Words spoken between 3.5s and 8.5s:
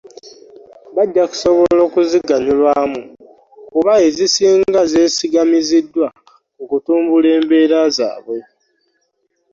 kuba ezisinga zeesigamiziddwa ku kutumbula embeera zaabwe